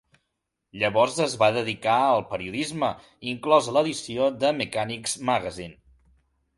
Llavors 0.83 1.17
es 1.25 1.35
va 1.41 1.49
dedicar 1.57 1.99
al 2.07 2.23
periodisme, 2.33 2.91
inclosa 3.35 3.79
l'edició 3.79 4.35
de 4.45 4.55
"Mechanic's 4.65 5.19
Magazine". 5.33 5.83